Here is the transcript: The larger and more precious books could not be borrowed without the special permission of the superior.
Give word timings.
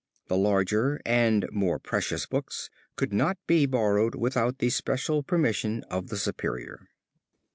The 0.29 0.35
larger 0.35 0.99
and 1.05 1.47
more 1.51 1.77
precious 1.77 2.25
books 2.25 2.71
could 2.95 3.13
not 3.13 3.37
be 3.45 3.67
borrowed 3.67 4.15
without 4.15 4.57
the 4.57 4.71
special 4.71 5.21
permission 5.21 5.83
of 5.91 6.07
the 6.07 6.17
superior. 6.17 6.87